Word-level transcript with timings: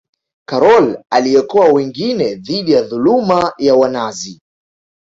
Karol 0.47 1.03
aliokoa 1.09 1.65
wengine 1.67 2.35
dhidi 2.35 2.71
ya 2.71 2.81
dhuluma 2.81 3.53
ya 3.57 3.75
wanazi 3.75 4.41